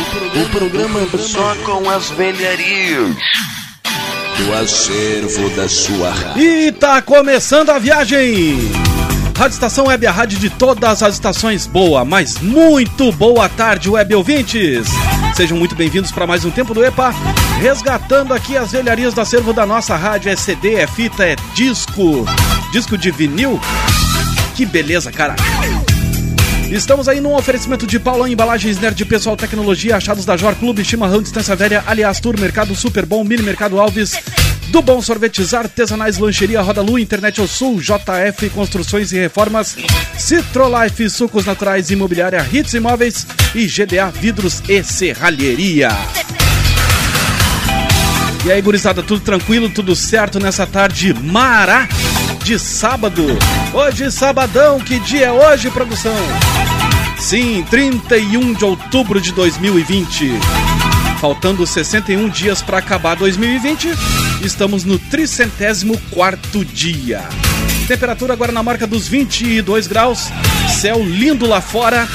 [0.00, 3.16] O programa só com as velharias
[4.36, 6.40] do acervo da sua rádio.
[6.40, 8.60] E tá começando a viagem!
[9.36, 11.66] Rádio Estação Web, a rádio de todas as estações.
[11.66, 14.86] Boa, mas muito boa tarde, web ouvintes!
[15.34, 17.12] Sejam muito bem-vindos para mais um Tempo do EPA,
[17.60, 20.30] resgatando aqui as velharias do acervo da nossa rádio.
[20.30, 22.24] É CD, é fita, é disco,
[22.70, 23.60] disco de vinil.
[24.54, 25.34] Que beleza, cara!
[26.70, 31.22] Estamos aí num oferecimento de Paulão Embalagens Nerd Pessoal Tecnologia, achados da Jor Clube, Chimarrão
[31.22, 34.12] Distância Velha, Aliás Tour, Mercado Super Bom, Mini Mercado Alves,
[34.68, 39.76] do Bom Sorvetes Artesanais, Lancheria Roda Lu, Internet ao Sul, JF Construções e Reformas,
[40.18, 45.88] Citrolife Sucos Naturais, Imobiliária Hits Imóveis e GDA Vidros e Serralheria.
[48.44, 51.88] E aí, gurizada, tudo tranquilo, tudo certo nessa tarde mará
[52.48, 53.26] de sábado.
[53.74, 56.14] Hoje, sabadão, que dia é hoje, produção?
[57.18, 60.30] Sim, 31 de outubro de 2020.
[61.20, 63.88] Faltando 61 dias para acabar 2020,
[64.40, 67.22] estamos no tricentésimo quarto dia.
[67.88, 70.28] Temperatura agora na marca dos 22 graus,
[70.80, 72.08] céu lindo lá fora.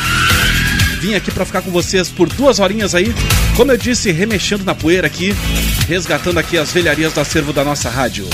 [1.01, 3.13] Vim aqui para ficar com vocês por duas horinhas aí,
[3.57, 5.35] como eu disse, remexendo na poeira aqui,
[5.85, 8.25] resgatando aqui as velharias do acervo da nossa rádio.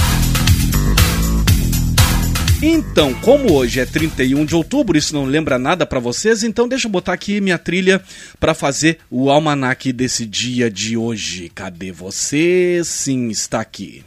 [2.61, 6.88] Então, como hoje é 31 de outubro, isso não lembra nada para vocês, então deixa
[6.88, 8.03] eu botar aqui minha trilha
[8.38, 11.49] para fazer o almanaque desse dia de hoje.
[11.55, 12.81] Cadê você?
[12.83, 14.03] Sim, está aqui.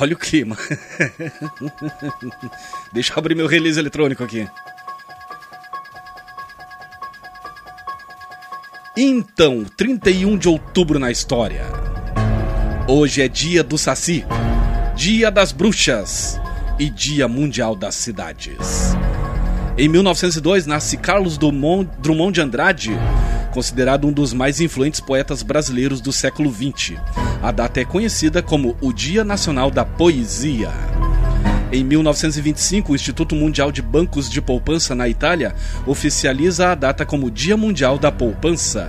[0.00, 0.56] Olha o clima.
[2.90, 4.48] deixa eu abrir meu release eletrônico aqui.
[8.96, 11.66] Então, 31 de outubro na história.
[12.88, 14.24] Hoje é dia do Saci.
[14.96, 16.40] Dia das Bruxas
[16.78, 18.96] e Dia Mundial das Cidades.
[19.76, 22.98] Em 1902 nasce Carlos Drummond de Andrade,
[23.52, 26.96] considerado um dos mais influentes poetas brasileiros do século XX.
[27.42, 30.70] A data é conhecida como o Dia Nacional da Poesia.
[31.70, 35.54] Em 1925, o Instituto Mundial de Bancos de Poupança na Itália
[35.86, 38.88] oficializa a data como Dia Mundial da Poupança.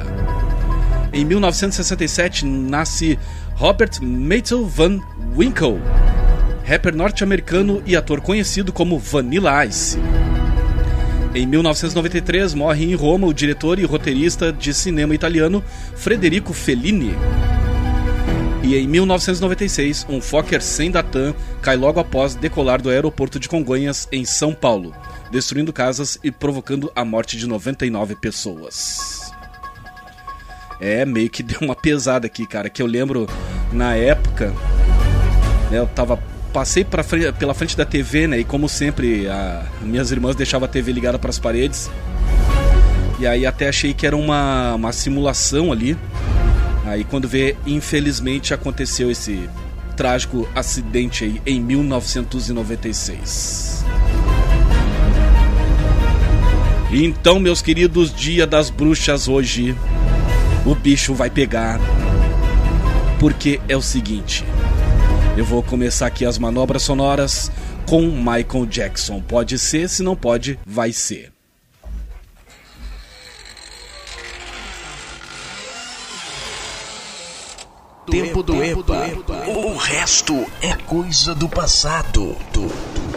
[1.12, 3.20] Em 1967, nasce
[3.58, 5.00] Robert Matthew Van
[5.36, 5.82] Winkle,
[6.64, 9.98] rapper norte-americano e ator conhecido como Vanilla Ice.
[11.34, 15.64] Em 1993, morre em Roma o diretor e roteirista de cinema italiano
[15.96, 17.16] Federico Fellini.
[18.62, 24.08] E em 1996, um Fokker sem Datan cai logo após decolar do aeroporto de Congonhas,
[24.12, 24.94] em São Paulo,
[25.32, 29.27] destruindo casas e provocando a morte de 99 pessoas.
[30.80, 32.70] É, meio que deu uma pesada aqui, cara.
[32.70, 33.28] Que eu lembro
[33.72, 34.54] na época,
[35.72, 36.20] né, eu tava.
[36.54, 38.40] Passei pra frente, pela frente da TV, né?
[38.40, 41.88] E como sempre, a, minhas irmãs deixavam a TV ligada para as paredes.
[43.20, 45.96] E aí até achei que era uma, uma simulação ali.
[46.86, 49.50] Aí quando vê, infelizmente aconteceu esse
[49.96, 53.86] trágico acidente aí em 1996.
[56.90, 59.76] Então, meus queridos, Dia das Bruxas hoje
[60.68, 61.80] o bicho vai pegar.
[63.20, 64.44] Porque é o seguinte,
[65.38, 67.50] eu vou começar aqui as manobras sonoras
[67.88, 69.22] com Michael Jackson.
[69.22, 71.32] Pode ser, se não pode, vai ser.
[78.12, 79.08] Tempo do EPA.
[79.48, 82.38] O resto é coisa do passado.
[82.54, 83.17] Do, do.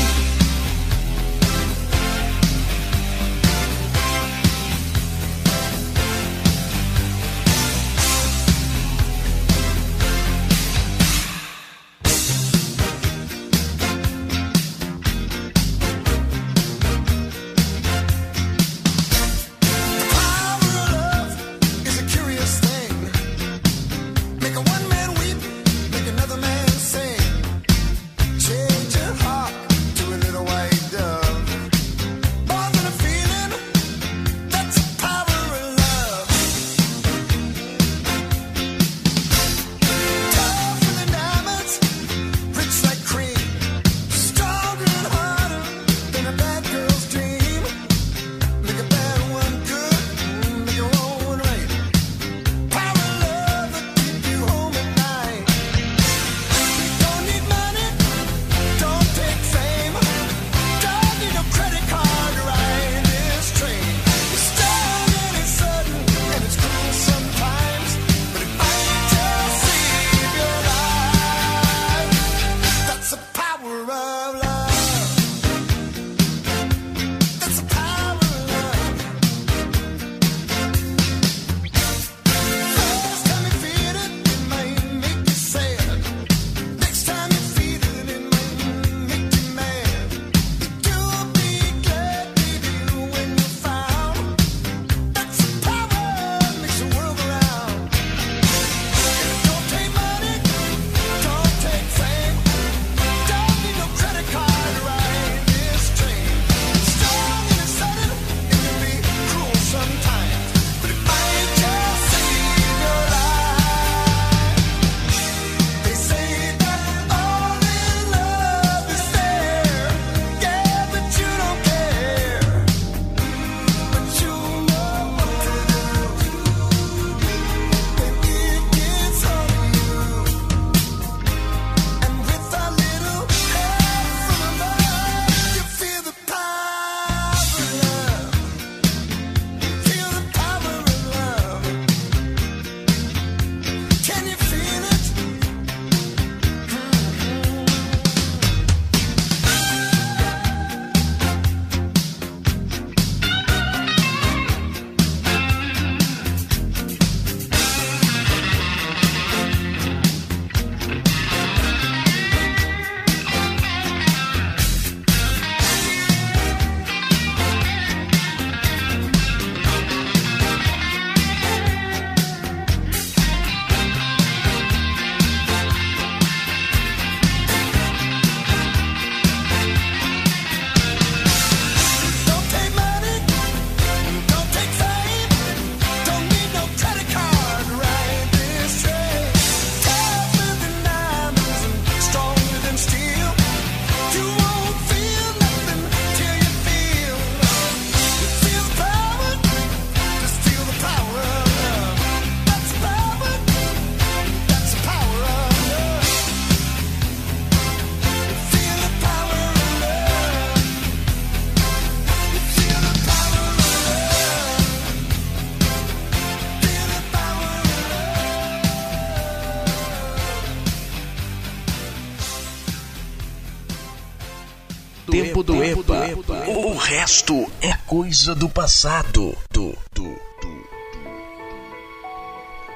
[227.01, 229.35] Resto é coisa do passado.
[229.51, 230.61] Do, do, do.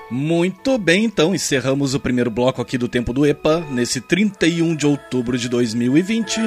[0.09, 4.87] Muito bem, então encerramos o primeiro bloco aqui do Tempo do EPA nesse 31 de
[4.87, 6.41] outubro de 2020,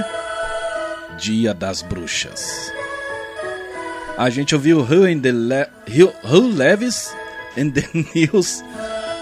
[1.21, 2.73] Dia das Bruxas.
[4.17, 7.15] A gente ouviu Who, in the Le Who, Who Levis
[7.57, 8.65] in the News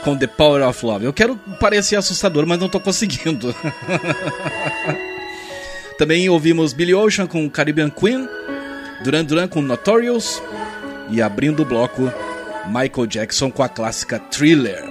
[0.02, 1.04] com The Power of Love.
[1.04, 3.54] Eu quero parecer assustador, mas não tô conseguindo.
[5.98, 8.28] Também ouvimos Billy Ocean com Caribbean Queen,
[9.02, 10.42] Duran Duran com Notorious
[11.10, 12.12] e abrindo o bloco
[12.66, 14.84] Michael Jackson com a clássica Thriller.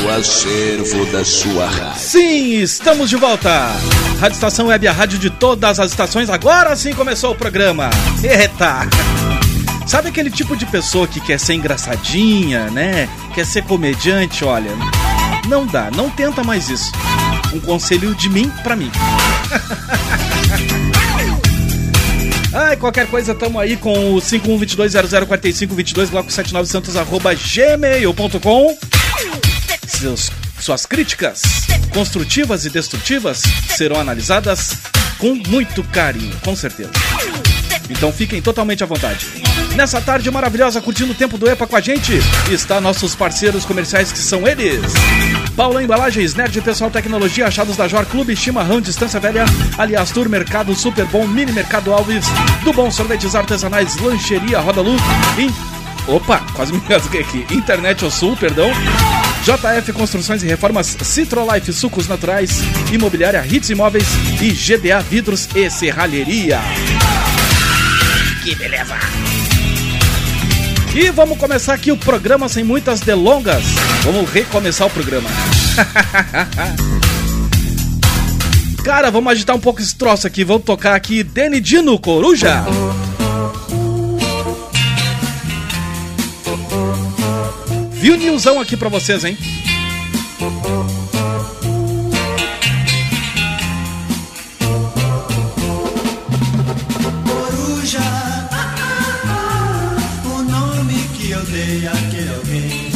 [0.00, 2.00] do acervo da sua rádio.
[2.00, 3.50] Sim, estamos de volta.
[4.20, 6.28] Rádio Estação Web, a rádio de todas as estações.
[6.28, 7.88] Agora sim começou o programa.
[8.22, 8.86] Eita!
[9.86, 13.08] Sabe aquele tipo de pessoa que quer ser engraçadinha, né?
[13.34, 14.44] Quer ser comediante?
[14.44, 14.70] Olha,
[15.48, 16.92] não dá, não tenta mais isso.
[17.54, 18.90] Um conselho de mim pra mim.
[22.52, 28.76] Ai, qualquer coisa, tamo aí com o 5122004522, bloco 79 santos arroba gmail.com.
[29.86, 31.42] Seus, suas críticas
[31.92, 33.42] construtivas e destrutivas
[33.76, 34.76] serão analisadas
[35.18, 36.90] com muito carinho, com certeza.
[37.88, 39.26] Então fiquem totalmente à vontade.
[39.74, 42.18] Nessa tarde maravilhosa, curtindo o tempo do EPA com a gente,
[42.50, 44.92] está nossos parceiros comerciais que são eles.
[45.54, 49.44] Paula Embalagens, Nerd Pessoal Tecnologia, Achados da Jor Clube, Chimarrão, Distância Velha,
[49.78, 52.26] Aliás Tour, Mercado Super Bom, Mini Mercado Alves,
[52.64, 54.96] do Bom Sorvetes Artesanais, Lancheria Roda Lu.
[56.08, 57.46] Opa, quase me engasguei aqui.
[57.50, 58.70] Internet ao Sul, perdão.
[59.42, 62.60] JF Construções e Reformas, Citrolife Sucos Naturais,
[62.92, 64.06] Imobiliária Hits Imóveis
[64.40, 66.60] e GDA Vidros e Serralheria.
[68.42, 68.96] Que beleza!
[70.94, 73.62] E vamos começar aqui o programa sem muitas delongas.
[74.02, 75.28] Vamos recomeçar o programa.
[78.82, 80.42] Cara, vamos agitar um pouco esse troço aqui.
[80.42, 82.64] Vamos tocar aqui Deni Dino Coruja.
[88.06, 89.36] Viu Nilzão aqui pra vocês, hein?
[97.24, 97.98] Coruja,
[100.24, 102.92] o nome que eu dei àquele alguém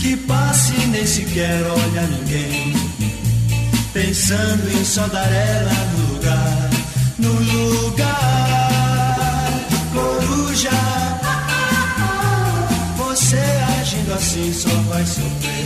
[0.00, 2.74] que passe e nem sequer olha ninguém,
[3.92, 6.70] pensando em só ela no lugar,
[7.18, 8.11] no lugar.
[14.52, 15.64] Só vai sofrer,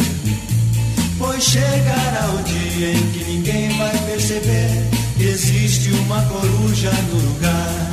[1.18, 4.88] pois chegará o dia em que ninguém vai perceber.
[5.16, 7.90] que Existe uma coruja no lugar.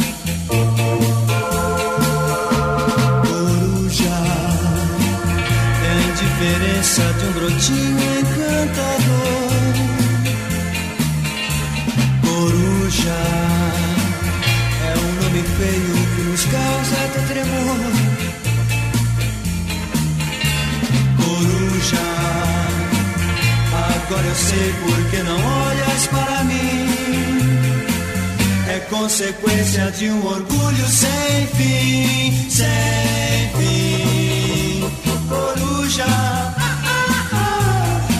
[3.25, 4.17] Coruja
[5.81, 9.53] tem diferença de um brotinho encantador.
[12.21, 13.19] Coruja
[14.83, 18.12] é um nome feio que nos causa até tremor.
[21.83, 21.97] Coruja,
[24.05, 26.87] agora eu sei por que não olhas para mim.
[28.69, 34.89] É consequência de um orgulho sem fim, sem fim.
[35.27, 36.05] Coruja,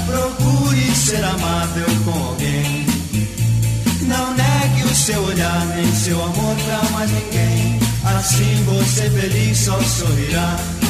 [0.07, 2.85] procure ser amável com alguém.
[4.01, 7.79] Não negue o seu olhar nem seu amor pra mais ninguém.
[8.03, 10.82] Assim você feliz só sorrirá.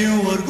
[0.00, 0.49] Consequência de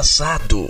[0.00, 0.69] Passado.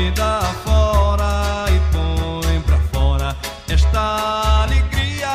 [0.00, 3.36] Vida fora e põe pra fora
[3.68, 5.34] esta alegria.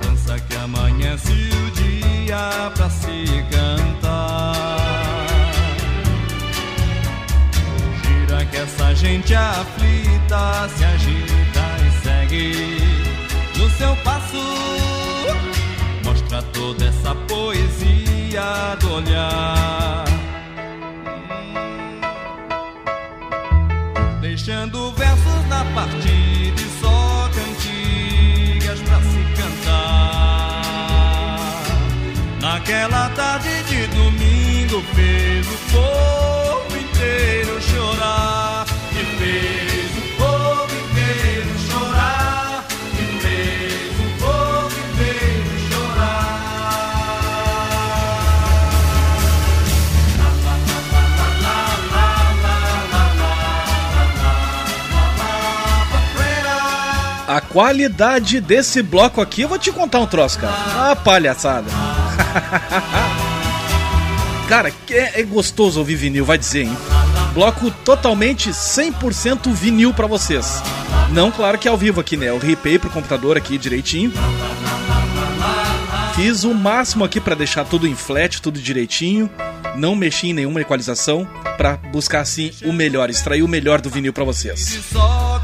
[0.00, 4.76] Dança que amanhece o dia pra se cantar.
[8.04, 12.78] Gira que essa gente aflita se agita e segue
[13.58, 14.44] no seu passo.
[16.04, 20.09] Mostra toda essa poesia do olhar.
[24.42, 30.56] Deixando versos na partida e só cantigas pra se cantar.
[32.40, 38.64] Naquela tarde de domingo fez o povo inteiro chorar.
[38.92, 39.69] E fez
[57.50, 60.54] qualidade desse bloco aqui, eu vou te contar um troço, cara.
[60.54, 61.68] Ah, palhaçada.
[64.48, 66.76] cara, é, é gostoso ouvir vinil, vai dizer, hein?
[67.34, 70.62] Bloco totalmente 100% vinil pra vocês.
[71.12, 72.28] Não, claro que é ao vivo aqui, né?
[72.28, 74.12] Eu ripei pro computador aqui direitinho.
[76.14, 79.30] Fiz o máximo aqui pra deixar tudo em flat, tudo direitinho.
[79.76, 84.12] Não mexi em nenhuma equalização pra buscar assim o melhor, extrair o melhor do vinil
[84.12, 84.78] pra vocês.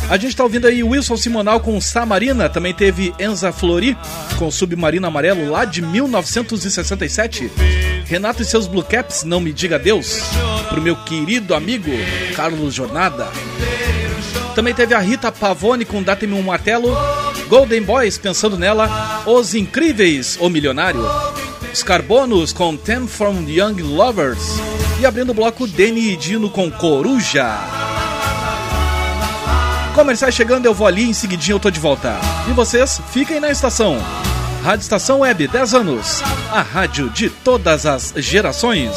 [0.09, 3.97] A gente tá ouvindo aí Wilson Simonal com Samarina, também teve Enza Flori
[4.39, 7.51] com Submarino Amarelo lá de 1967.
[8.05, 10.21] Renato e seus Blue Caps, Não Me Diga Deus,
[10.69, 11.91] pro meu querido amigo
[12.37, 13.27] Carlos Jornada.
[14.55, 16.97] Também teve a Rita Pavone com Date-me um Martelo,
[17.49, 21.05] Golden Boys, pensando nela, Os Incríveis, O Milionário,
[21.77, 24.41] os Carbonos com Ten from Young Lovers
[24.99, 27.55] e abrindo o bloco Deni e Dino com Coruja.
[29.95, 32.19] Comerciais chegando, eu vou ali, em seguidinho eu tô de volta.
[32.49, 33.99] E vocês, fiquem na estação.
[34.63, 36.23] Rádio Estação Web, 10 anos.
[36.51, 38.97] A rádio de todas as gerações.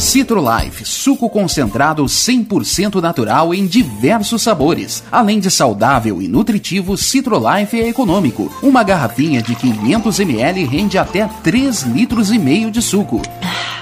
[0.00, 5.04] Citrolife, suco concentrado 100% natural em diversos sabores.
[5.12, 8.50] Além de saudável e nutritivo, Citrolife é econômico.
[8.62, 13.20] Uma garrafinha de 500 ml rende até 3 litros e meio de suco.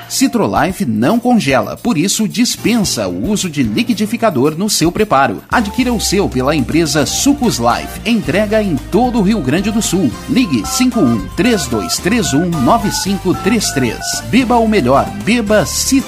[0.09, 5.43] Citrolife não congela, por isso dispensa o uso de liquidificador no seu preparo.
[5.51, 8.01] Adquira o seu pela empresa Sucos Life.
[8.09, 10.11] Entrega em todo o Rio Grande do Sul.
[10.29, 13.99] Ligue 51 3231 9533.
[14.31, 16.08] Beba o melhor, beba Citrolife.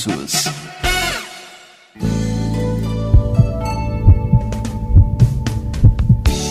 [0.07, 0.70] pessoas.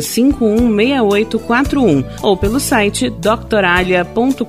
[0.00, 4.44] 516841 ou pelo site doctoralha.com.br.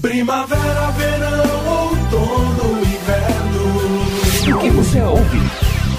[0.00, 4.54] Primavera, verão, outono, inverno.
[4.54, 5.40] O que você ouve?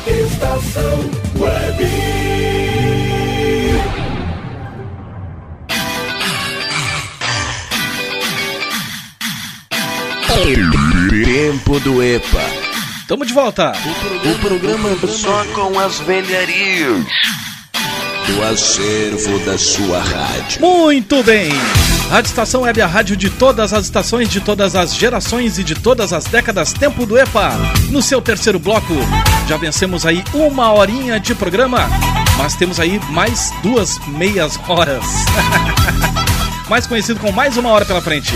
[0.07, 0.99] Estação
[1.39, 1.85] Web.
[11.35, 12.64] Tempo do EPA.
[13.07, 13.71] Tamo de volta.
[14.25, 17.05] O programa só com as velharias
[18.25, 20.59] do acervo da sua rádio.
[20.59, 21.51] Muito bem.
[22.09, 25.75] Rádio Estação Web, a rádio de todas as estações, de todas as gerações e de
[25.75, 26.73] todas as décadas.
[26.73, 27.51] Tempo do EPA.
[27.91, 28.95] No seu terceiro bloco,
[29.47, 31.87] já vencemos aí uma horinha de programa,
[32.39, 35.05] mas temos aí mais duas meias horas.
[36.67, 38.33] mais conhecido com mais uma hora pela frente.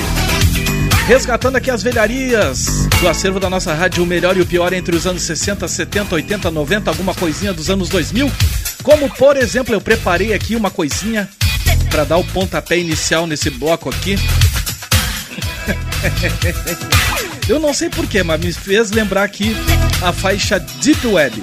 [1.10, 4.96] Resgatando aqui as velharias do acervo da nossa rádio, o melhor e o pior entre
[4.96, 8.32] os anos 60, 70, 80, 90, alguma coisinha dos anos 2000.
[8.84, 11.28] Como, por exemplo, eu preparei aqui uma coisinha
[11.90, 14.18] para dar o pontapé inicial nesse bloco aqui.
[17.50, 19.56] eu não sei porquê, mas me fez lembrar aqui
[20.04, 21.42] a faixa Deep Web.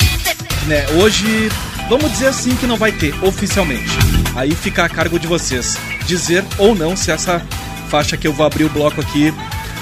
[0.69, 0.87] Né?
[0.91, 1.49] Hoje,
[1.89, 3.91] vamos dizer assim que não vai ter, oficialmente.
[4.37, 7.43] Aí fica a cargo de vocês dizer ou não se essa
[7.89, 9.35] faixa que eu vou abrir o bloco aqui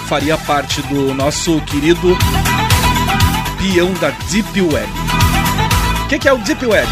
[0.09, 2.17] faria parte do nosso querido
[3.59, 4.89] peão da Deep Web.
[6.05, 6.89] O que, que é o Deep Web?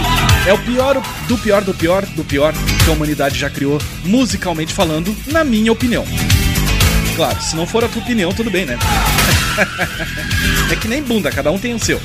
[0.46, 2.52] É o pior do pior do pior do pior
[2.84, 6.04] que a humanidade já criou, musicalmente falando, na minha opinião.
[7.14, 8.78] Claro, se não for a tua opinião, tudo bem, né?
[10.72, 12.00] é que nem bunda, cada um tem o seu.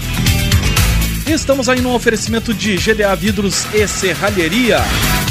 [1.26, 4.80] Estamos aí no oferecimento de GDA Vidros e Serralheria.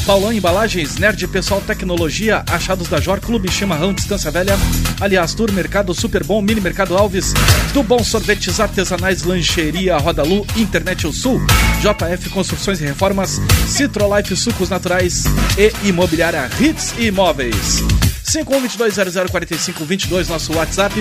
[0.07, 4.57] Paulão Embalagens, Nerd Pessoal Tecnologia, Achados da Jor, Clube Chimarrão, Distância Velha,
[5.01, 7.35] Aliás Tour, Mercado Super Bom, Mini Mercado Alves,
[7.75, 11.41] do Bom Sorvetes Artesanais, Lancheria Rodalu, Internet o Sul,
[11.81, 15.25] JF Construções e Reformas, Citrolife Sucos Naturais
[15.59, 17.83] e Imobiliária Hits Imóveis.
[18.25, 20.95] 5122004522, nosso WhatsApp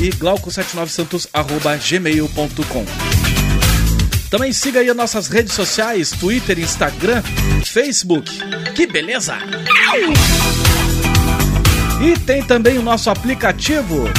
[0.00, 3.33] e glauco79santos arroba gmail.com.
[4.34, 7.22] Também siga aí as nossas redes sociais, Twitter, Instagram,
[7.64, 8.28] Facebook.
[8.74, 9.38] Que beleza!
[12.02, 14.10] E tem também o nosso aplicativo.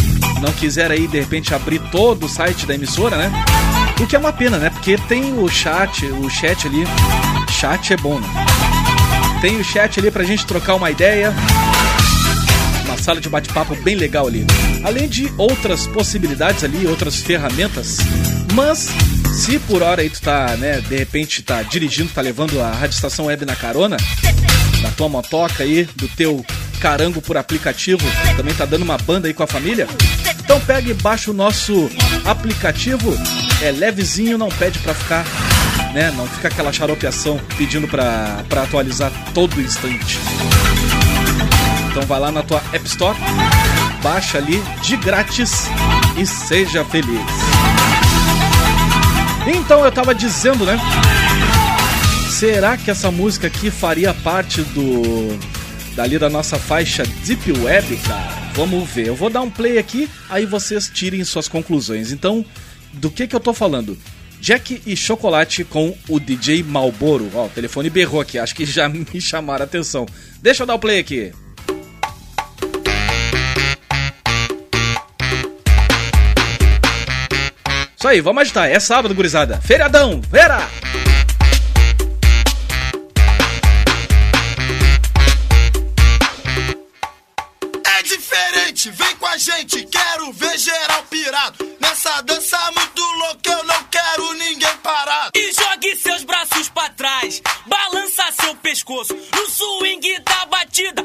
[0.41, 3.29] Não quiser aí de repente abrir todo o site da emissora, né?
[3.99, 4.69] O que é uma pena, né?
[4.69, 6.85] Porque tem o chat, o chat ali.
[7.51, 8.27] Chat é bom, né?
[9.41, 11.33] Tem o chat ali pra gente trocar uma ideia.
[12.85, 14.47] Uma sala de bate-papo bem legal ali.
[14.81, 17.97] Além de outras possibilidades ali, outras ferramentas.
[18.53, 18.87] Mas
[19.35, 22.95] se por hora aí tu tá, né, de repente tá dirigindo, tá levando a Rádio
[22.95, 23.97] Estação Web na carona,
[24.81, 26.43] da tua motoca aí, do teu
[26.79, 28.01] carango por aplicativo,
[28.37, 29.87] também tá dando uma banda aí com a família,
[30.39, 31.89] então pega e baixa o nosso
[32.23, 33.13] aplicativo,
[33.61, 35.25] é levezinho, não pede pra ficar,
[35.93, 40.17] né, não fica aquela xaropeação pedindo pra, pra atualizar todo instante.
[41.91, 43.17] Então vai lá na tua App Store,
[44.01, 45.67] baixa ali de grátis
[46.17, 47.54] e seja feliz.
[49.47, 50.77] Então eu tava dizendo, né?
[52.31, 55.37] Será que essa música aqui faria parte do
[55.95, 58.51] dali da nossa faixa Deep Web, cara?
[58.53, 59.07] Vamos ver.
[59.07, 62.11] Eu vou dar um play aqui, aí vocês tirem suas conclusões.
[62.11, 62.43] Então,
[62.93, 63.97] do que que eu tô falando?
[64.41, 67.29] Jack e Chocolate com o DJ Malboro.
[67.33, 70.05] Ó, o telefone berrou aqui, acho que já me chamaram a atenção.
[70.41, 71.31] Deixa eu dar o play aqui.
[78.05, 78.69] Isso aí, vamos agitar.
[78.69, 79.59] É sábado, gurizada.
[79.61, 80.69] Feriadão, vera!
[87.83, 91.67] É diferente, vem com a gente, quero ver geral pirado.
[91.81, 95.31] Nessa dança muito louca, eu não quero ninguém parado.
[95.35, 101.03] E jogue seus braços pra trás, balança seu pescoço no swing da batida,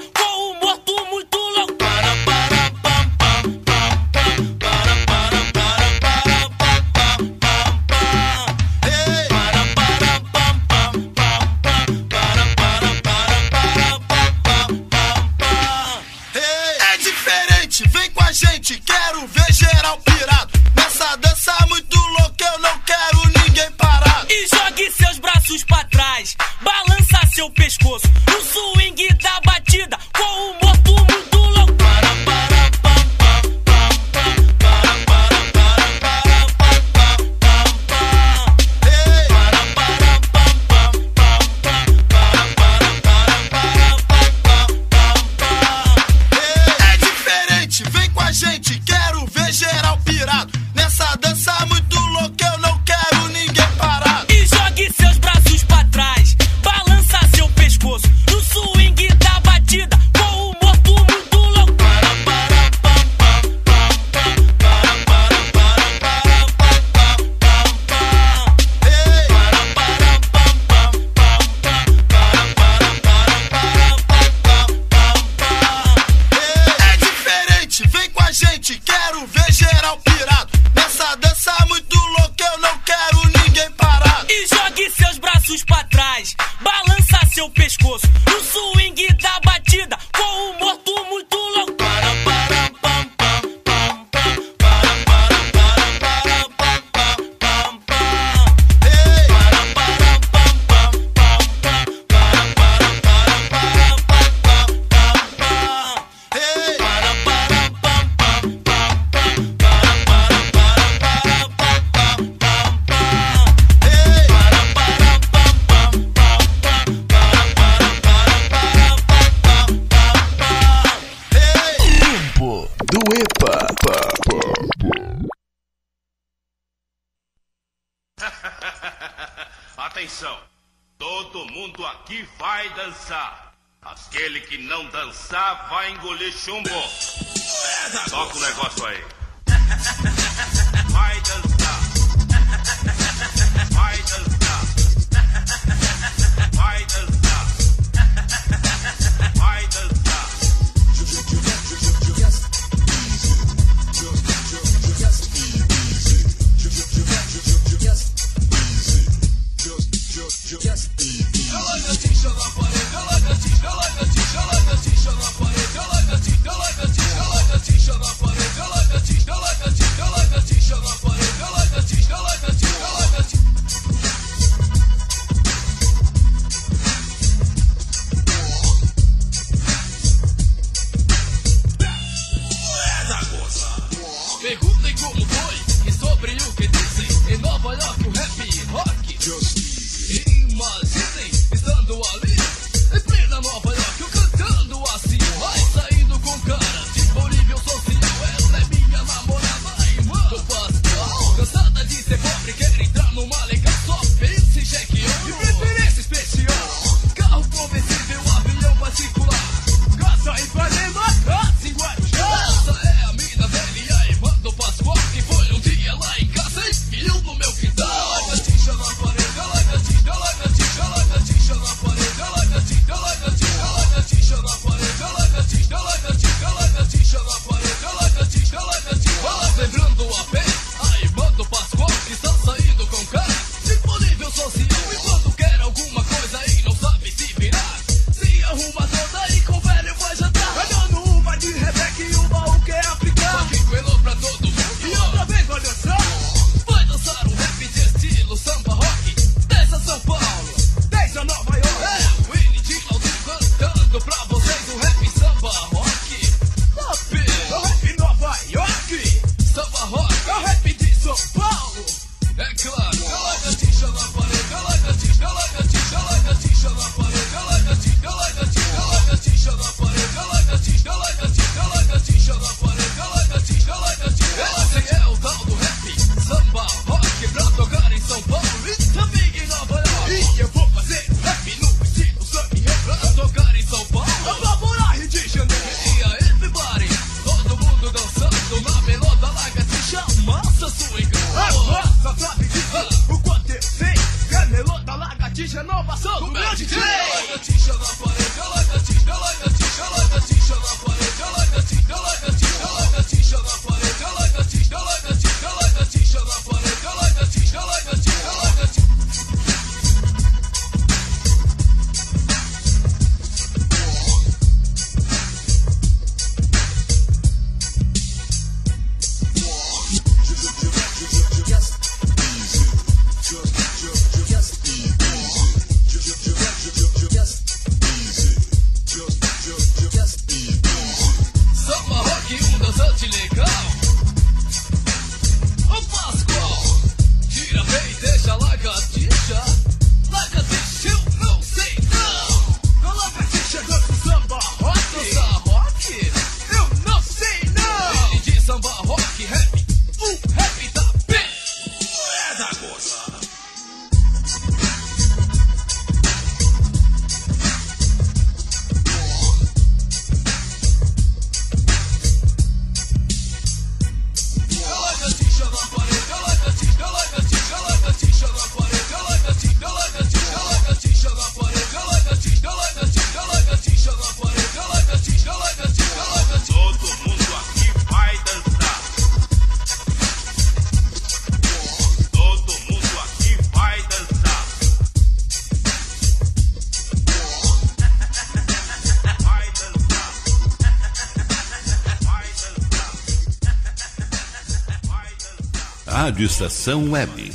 [396.11, 397.31] Rádio Estação Web.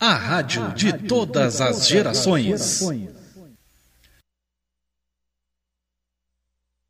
[0.00, 2.80] A rádio de todas as gerações.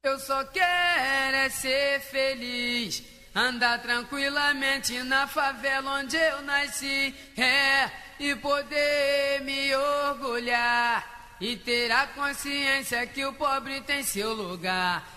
[0.05, 3.03] Eu só quero é ser feliz.
[3.35, 7.91] Andar tranquilamente na favela onde eu nasci, é,
[8.21, 15.14] e poder me orgulhar, e ter a consciência que o pobre tem seu lugar.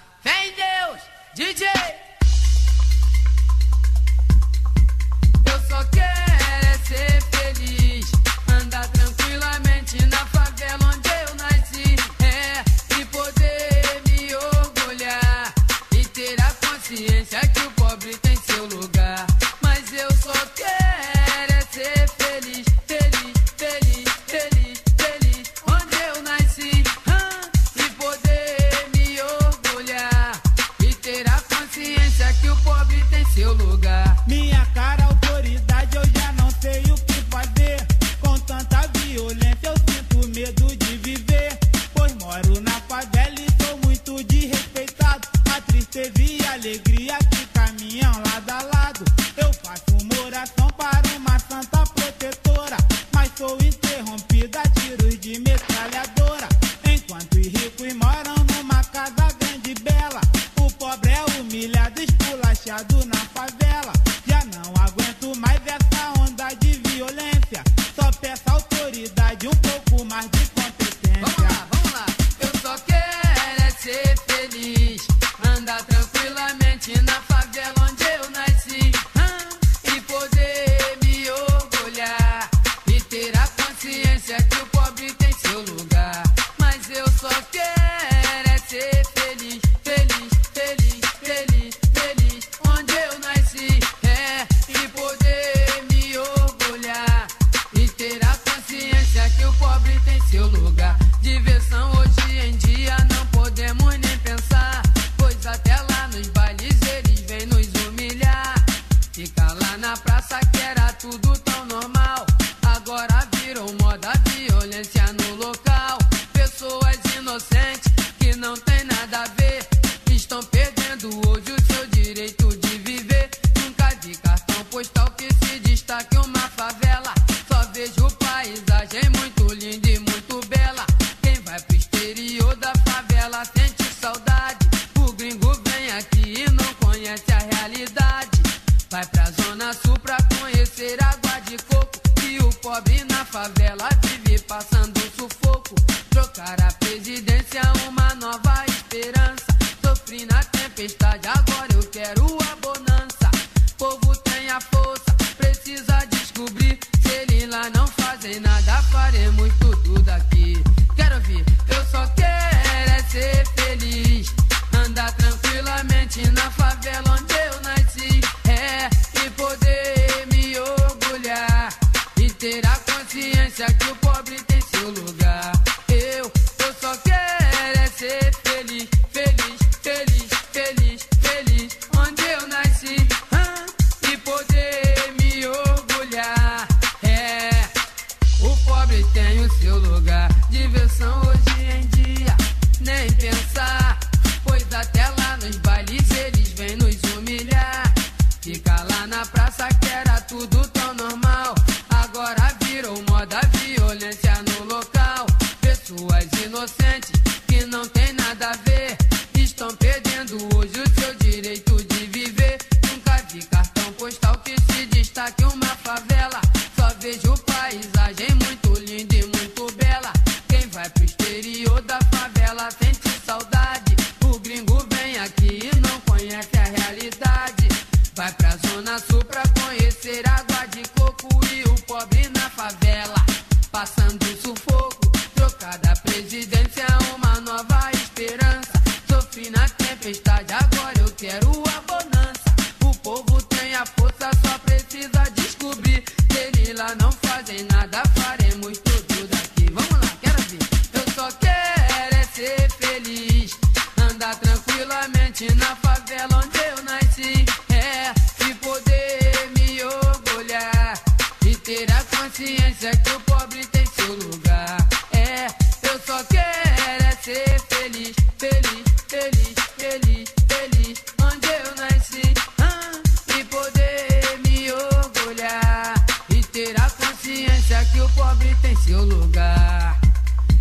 [267.87, 272.33] feliz, feliz, feliz, feliz, feliz, onde eu nasci.
[272.59, 272.91] Ah,
[273.39, 279.99] e poder me orgulhar e ter a consciência que o pobre tem seu lugar.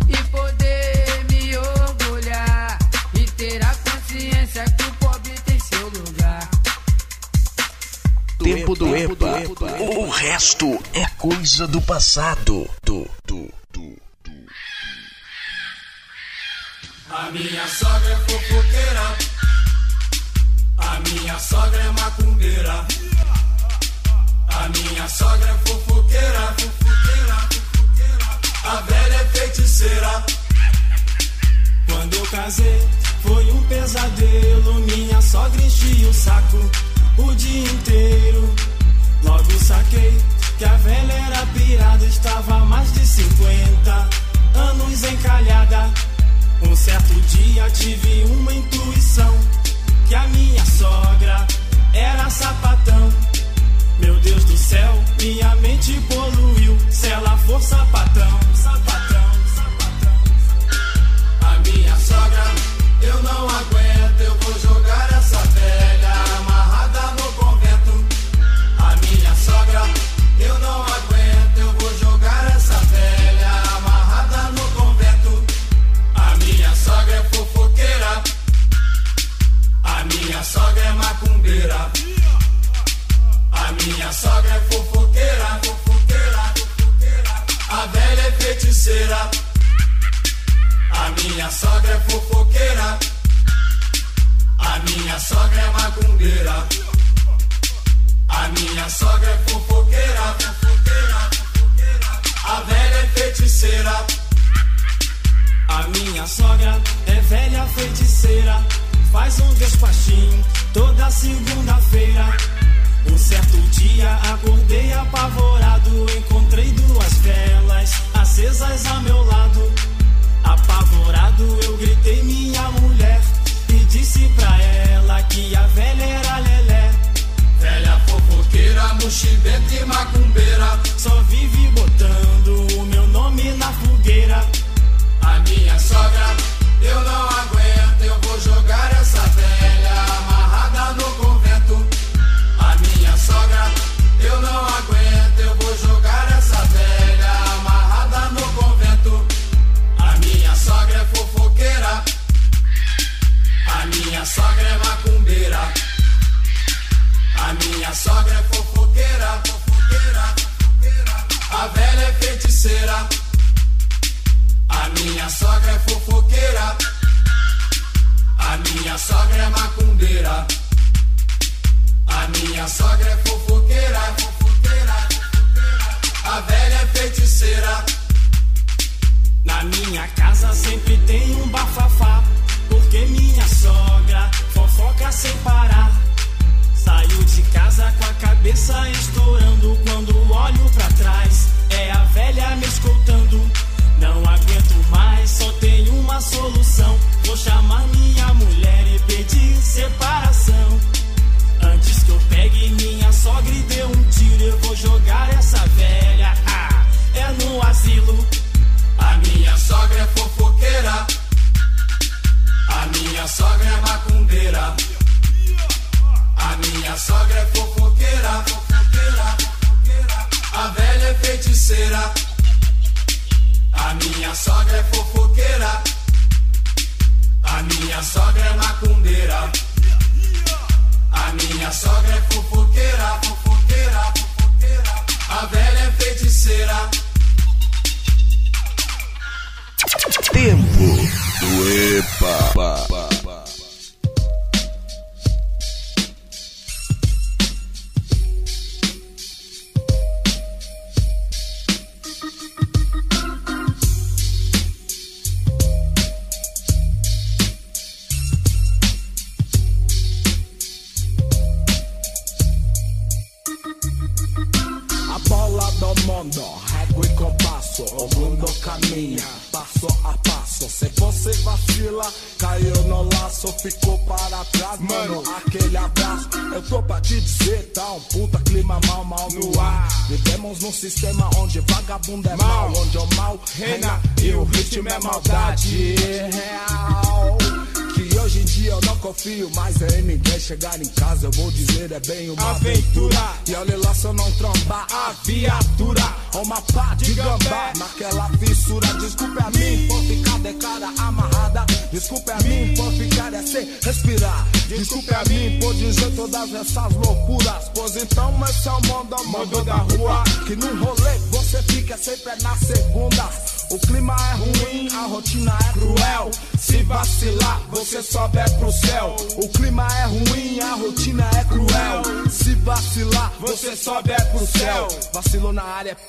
[0.07, 2.79] E poder me orgulhar
[3.13, 6.49] e ter a consciência que o pobre tem seu lugar.
[8.41, 9.43] Tempo do EPA,
[9.97, 12.69] o resto é coisa do passado.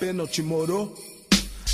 [0.09, 0.95] Pênalti, morou?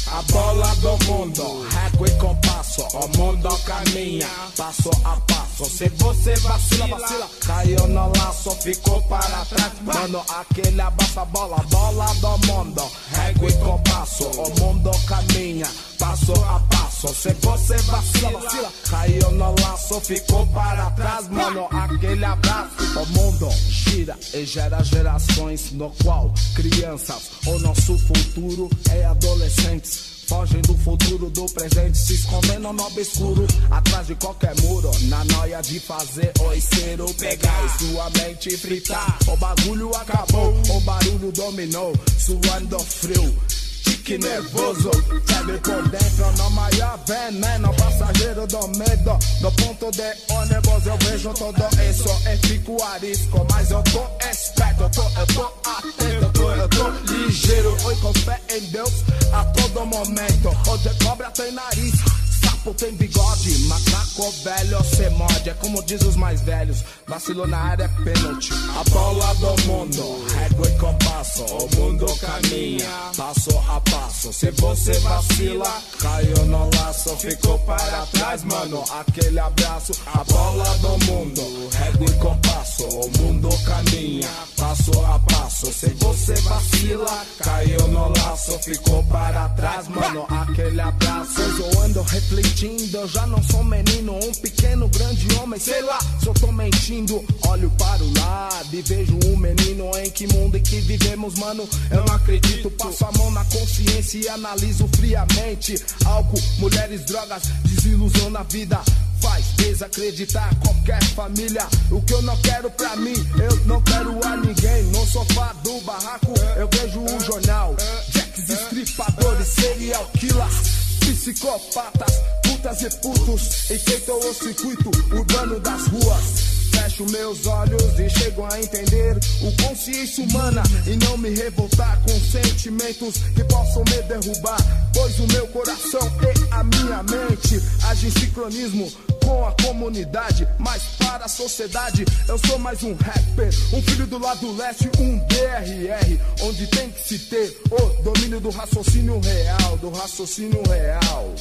[0.08, 2.82] A bola do mundo, régua e compasso.
[2.82, 5.64] O mundo caminha, passo a passo.
[5.66, 9.72] Se você vacila, vacila, caiu no laço, ficou para trás.
[9.82, 12.82] Mano, aquele abraça a bola, bola do mundo,
[13.12, 14.24] régua e compasso.
[14.24, 16.93] O mundo caminha, passo a passo.
[17.12, 21.28] Se você vacila, vacila, caiu no laço, ficou para trás.
[21.28, 22.98] Mano, aquele abraço.
[22.98, 30.14] O mundo gira e gera gerações, no qual crianças, o nosso futuro é adolescentes.
[30.26, 35.60] Fogem do futuro, do presente, se escondendo no obscuro, atrás de qualquer muro, na noia
[35.60, 39.18] de fazer o pegar e sua mente fritar.
[39.28, 43.36] O bagulho acabou, o barulho dominou, suando frio.
[43.84, 44.90] Tique nervoso,
[45.26, 49.18] febre por dentro, no maior veneno, passageiro do medo.
[49.40, 54.82] No ponto de ônibus eu vejo tudo isso e fico arisco, mas eu tô esperto,
[54.84, 57.76] eu tô, eu tô atento, eu tô, eu tô ligeiro.
[57.84, 60.48] Oi, com fé em Deus a todo momento.
[60.68, 61.94] Onde cobra tem nariz.
[62.42, 65.50] Sapo tem bigode, macaco velho se morde.
[65.50, 68.52] É como diz os mais velhos, vacilou na área pênalti.
[68.52, 71.44] A bola do mundo, régua e compasso.
[71.44, 74.32] O mundo caminha, passo a passo.
[74.32, 78.84] Se você vacila, caiu no laço, ficou para trás, mano.
[78.90, 82.84] Aquele abraço, a bola do mundo, régua e compasso.
[82.84, 85.72] O mundo caminha, passo a passo.
[85.72, 90.26] Se você vacila, caiu no laço, ficou para trás, mano.
[90.28, 92.98] Aquele abraço, eu ando refletindo.
[92.98, 96.93] Eu já não sou menino, um pequeno, grande homem, sei lá se eu tô mentindo.
[96.94, 101.68] Olho para o lado e vejo um menino em que mundo em que vivemos, mano.
[101.90, 105.74] Eu não acredito, passo a mão na consciência e analiso friamente.
[106.04, 108.80] Álcool, mulheres, drogas, desilusão na vida.
[109.20, 111.66] Faz desacreditar qualquer família.
[111.90, 114.84] O que eu não quero pra mim, eu não quero a ninguém.
[114.92, 117.74] No sofá do barraco, eu vejo o jornal.
[118.12, 120.84] Jacks, estripadores, serial killers.
[121.00, 126.53] Psicopatas, putas e putos Enfeitam o circuito urbano das ruas
[126.84, 132.20] Fecho meus olhos e chego a entender o consciência humana e não me revoltar com
[132.20, 134.58] sentimentos que possam me derrubar.
[134.92, 137.58] Pois o meu coração e a minha mente
[137.88, 138.92] agem em sincronismo
[139.24, 144.18] com a comunidade, mas para a sociedade eu sou mais um rapper, um filho do
[144.18, 149.88] lado leste, um DRR, onde tem que se ter o domínio do raciocínio real, do
[149.88, 151.34] raciocínio real.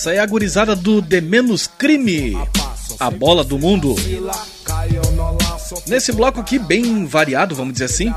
[0.00, 2.36] Essa é a gurizada do De Menos Crime.
[2.98, 3.94] A bola do mundo.
[5.86, 8.12] Nesse bloco aqui, bem variado, vamos dizer assim.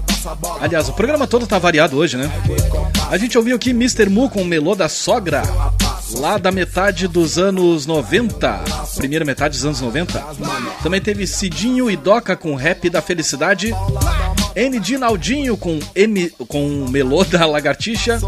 [0.61, 2.31] Aliás, o programa todo tá variado hoje, né?
[3.09, 4.09] A gente ouviu aqui Mr.
[4.09, 5.43] Mu com o Melô da Sogra,
[6.17, 8.63] lá da metade dos anos 90.
[8.95, 10.19] Primeira metade dos anos 90.
[10.81, 13.73] Também teve Cidinho e Doca com Rap da Felicidade.
[14.55, 14.79] N.
[14.79, 18.19] Dinaldinho com, M, com Melô da Lagartixa.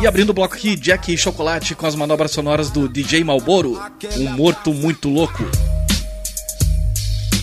[0.00, 3.80] E abrindo o bloco aqui, Jack e Chocolate com as manobras sonoras do DJ Malboro,
[4.16, 5.42] um morto muito louco.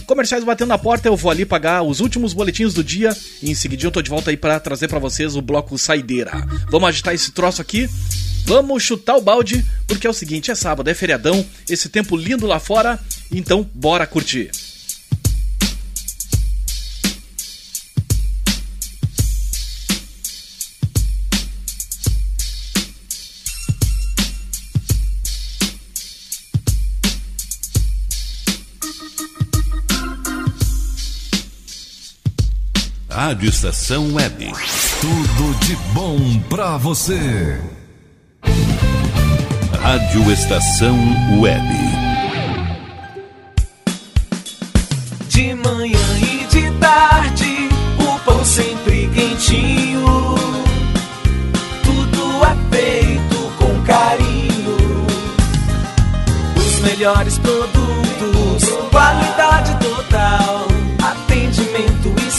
[0.05, 3.53] Comerciais batendo na porta, eu vou ali pagar os últimos boletins do dia e em
[3.53, 6.31] seguida eu tô de volta aí pra trazer pra vocês o bloco Saideira.
[6.71, 7.87] Vamos agitar esse troço aqui,
[8.45, 12.47] vamos chutar o balde, porque é o seguinte, é sábado, é feriadão, esse tempo lindo
[12.47, 12.99] lá fora,
[13.31, 14.49] então bora curtir.
[33.29, 34.51] Rádio Estação Web.
[35.01, 36.17] Tudo de bom
[36.49, 37.61] para você.
[39.79, 40.97] Rádio Estação
[41.39, 41.67] Web.
[45.27, 47.69] De manhã e de tarde,
[47.99, 50.35] o pão sempre quentinho.
[51.83, 55.05] Tudo é feito com carinho.
[56.57, 60.38] Os melhores produtos, qualidade total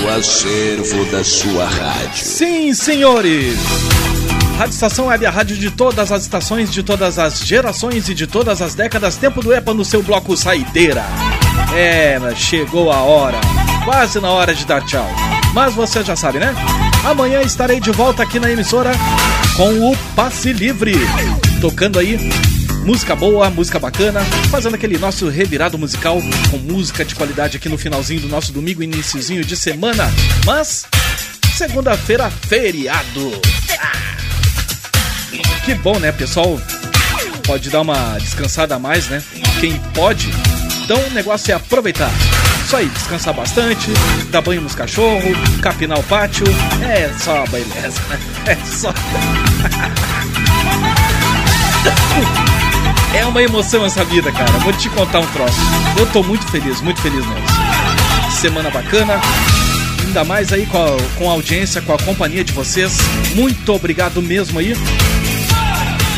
[0.00, 2.24] do acervo da sua rádio.
[2.24, 3.56] Sim, senhores!
[4.58, 8.26] Rádio Estação Web, a rádio de todas as estações, de todas as gerações e de
[8.26, 9.16] todas as décadas.
[9.16, 11.04] Tempo do EPA no seu bloco Saideira.
[11.74, 13.38] É, chegou a hora.
[13.84, 15.08] Quase na hora de dar tchau.
[15.54, 16.54] Mas você já sabe, né?
[17.04, 18.92] Amanhã estarei de volta aqui na emissora
[19.56, 20.94] com o Passe Livre.
[21.60, 22.18] Tocando aí
[22.86, 27.76] música boa, música bacana, fazendo aquele nosso revirado musical com música de qualidade aqui no
[27.76, 30.08] finalzinho do nosso domingo, iníciozinho de semana.
[30.44, 30.86] Mas,
[31.56, 33.42] segunda-feira, feriado.
[33.80, 34.16] Ah,
[35.64, 36.60] que bom, né, pessoal?
[37.44, 39.20] Pode dar uma descansada a mais, né?
[39.60, 40.30] Quem pode.
[40.84, 42.12] Então o negócio é aproveitar.
[42.64, 43.90] Isso aí, descansar bastante,
[44.30, 46.46] dar banho nos cachorros, capinar o pátio.
[46.88, 48.00] É só beleza.
[48.46, 48.94] É só.
[53.16, 54.52] É uma emoção essa vida, cara.
[54.58, 55.58] Vou te contar um troço.
[55.98, 57.46] Eu tô muito feliz, muito feliz mesmo.
[58.30, 59.18] Semana bacana.
[60.04, 62.98] Ainda mais aí com a, com a audiência, com a companhia de vocês.
[63.34, 64.74] Muito obrigado mesmo aí.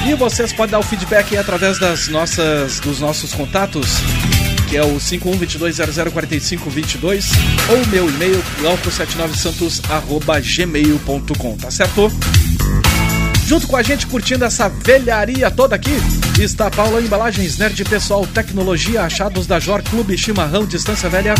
[0.08, 4.02] E vocês podem dar o feedback aí através das nossas, dos nossos contatos
[4.68, 7.24] que é o 5122004522,
[7.70, 12.12] ou meu e-mail, glauco79santos.gmail.com, tá certo?
[13.46, 15.98] Junto com a gente, curtindo essa velharia toda aqui,
[16.42, 21.34] está Paula Embalagens, Nerd Pessoal, Tecnologia, Achados da Jor, Clube Chimarrão, Distância Velha.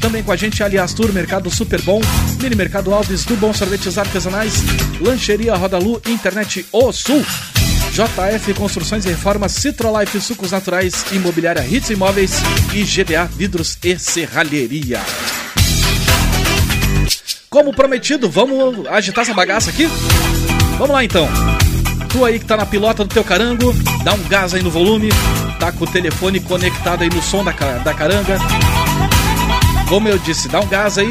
[0.00, 2.00] Também com a gente, Aliás Tour, Mercado Super Bom,
[2.40, 4.54] Mini Mercado Alves, do Bom Sorvetes Artesanais,
[5.00, 7.24] Lancheria Rodalu, Internet O Sul.
[7.90, 12.32] JF Construções e Reformas, Citrolife Sucos Naturais, Imobiliária Hits Imóveis
[12.72, 15.00] e GDA Vidros e Serralheria.
[17.50, 19.86] Como prometido, vamos agitar essa bagaça aqui?
[20.78, 21.28] Vamos lá então.
[22.14, 23.74] Tu aí que tá na pilota do teu carango,
[24.04, 25.08] dá um gás aí no volume,
[25.58, 28.38] tá com o telefone conectado aí no som da, da caranga.
[29.88, 31.10] Como eu disse, dá um gás aí.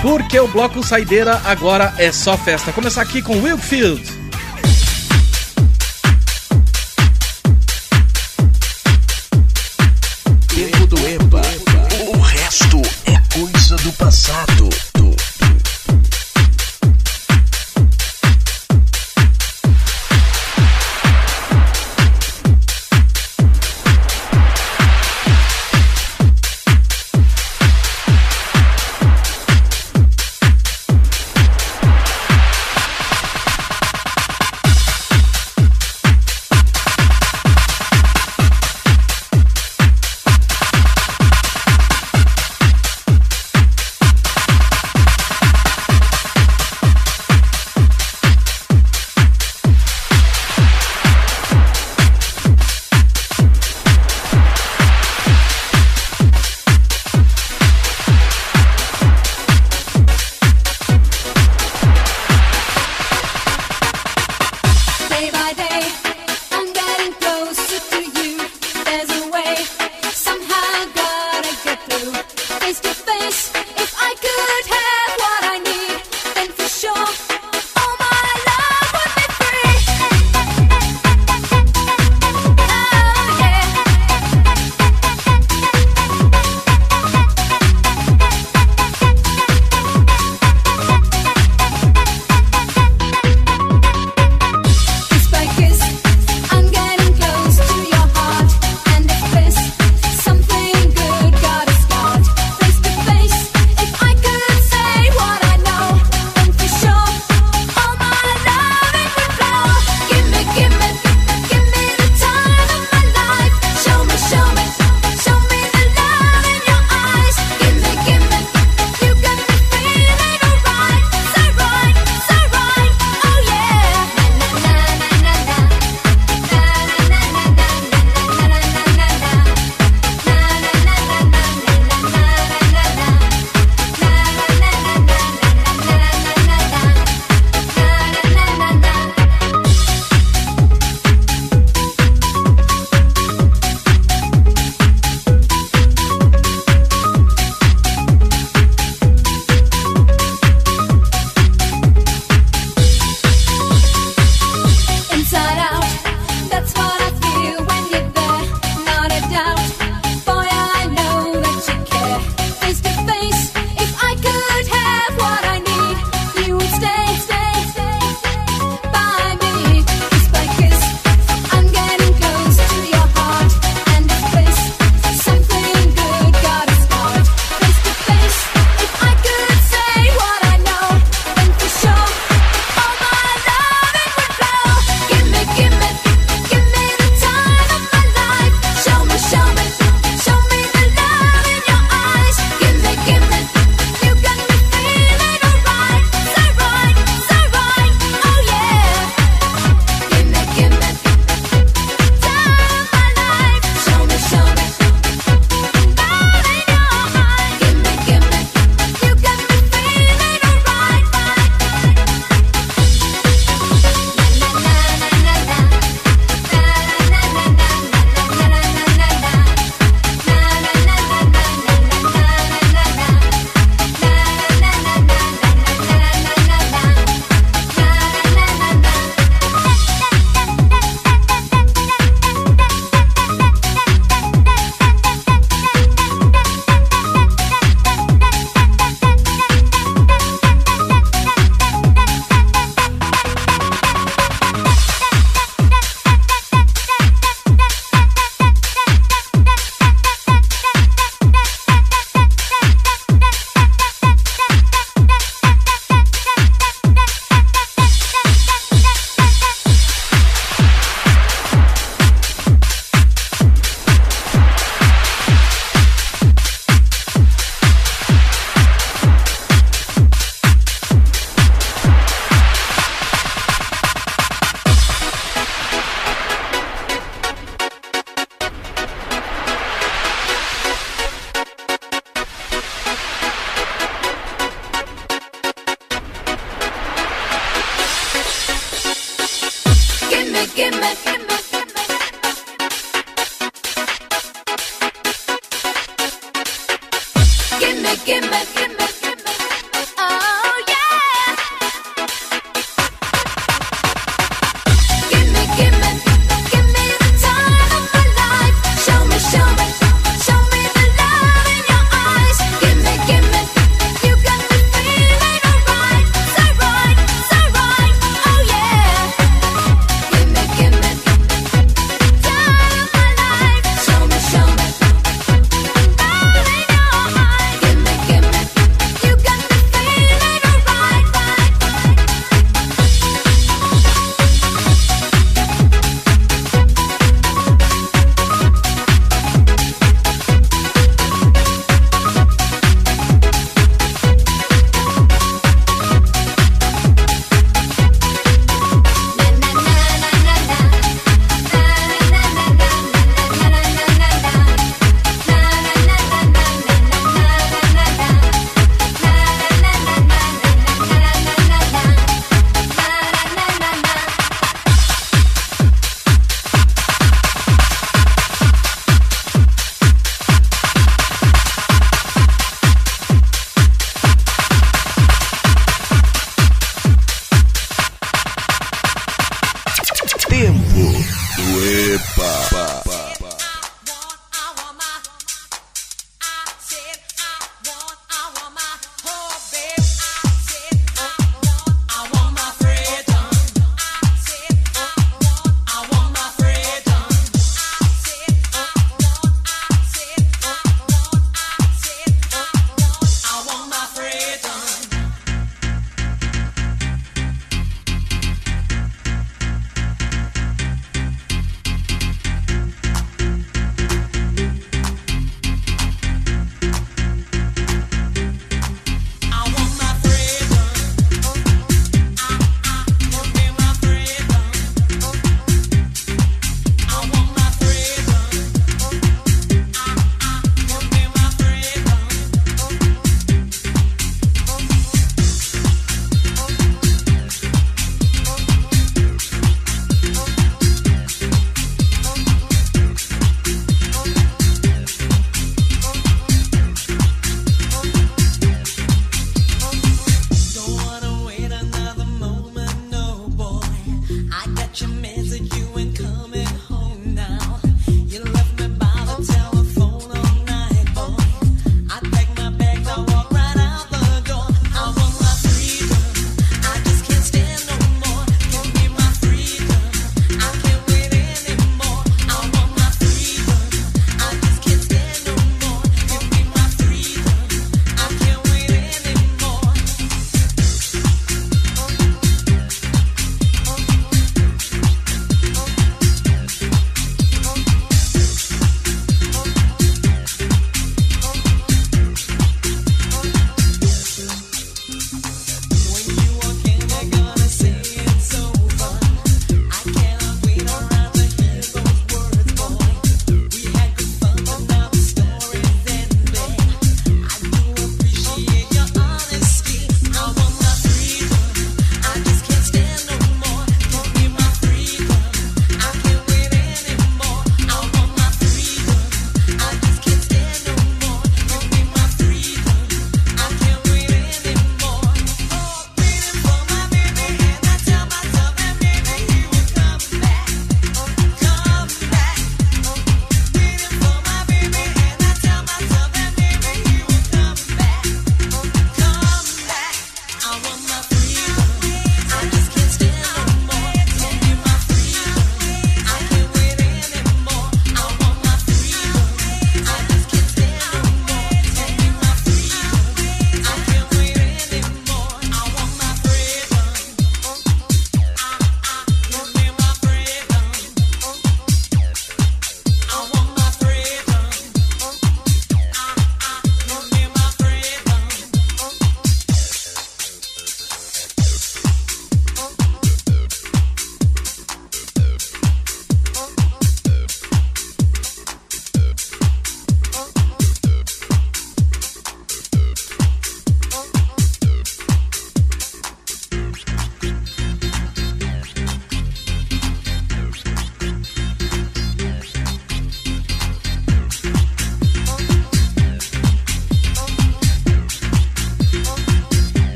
[0.00, 2.70] Porque o bloco saideira agora é só festa.
[2.70, 4.23] Começar aqui com Wilkfield.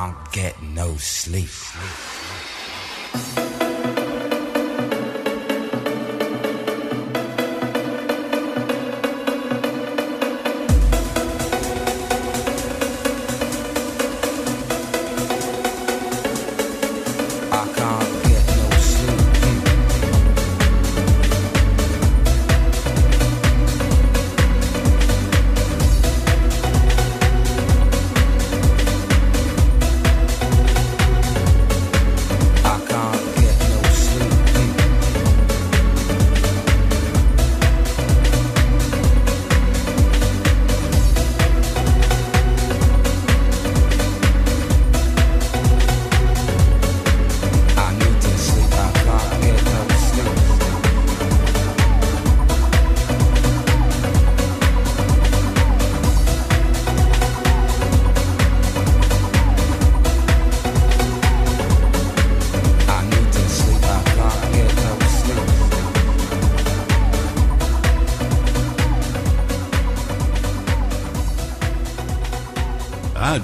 [0.00, 1.50] don't get no sleep.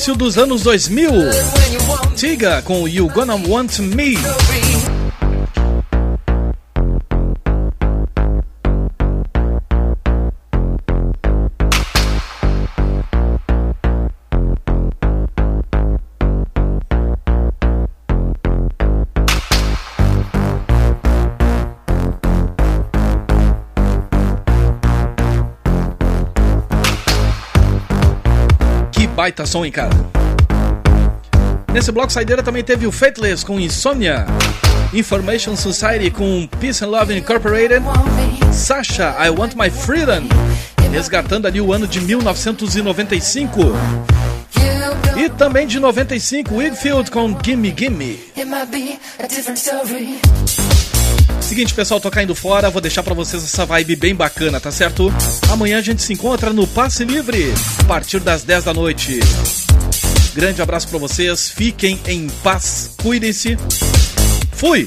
[0.00, 1.12] Início dos anos 2000.
[2.16, 4.14] Tiga com You Gonna Want Me.
[29.30, 29.90] Baita som, hein, cara?
[31.72, 34.26] Nesse bloco saideira também teve o Fateless com Insomnia,
[34.92, 37.80] Information Society com Peace and Love Incorporated,
[38.52, 40.22] Sasha, I Want My Freedom,
[40.90, 43.60] resgatando ali o ano de 1995.
[45.16, 48.18] E também de 95, Wigfield com Gimme Gimme.
[51.50, 55.12] Seguinte, pessoal, tô caindo fora, vou deixar pra vocês essa vibe bem bacana, tá certo?
[55.50, 59.18] Amanhã a gente se encontra no Passe Livre, a partir das 10 da noite.
[60.32, 63.58] Grande abraço pra vocês, fiquem em paz, cuidem-se.
[64.52, 64.86] Fui!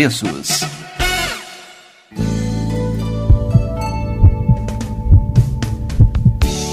[0.00, 0.89] preços.